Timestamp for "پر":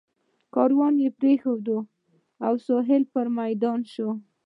3.13-3.27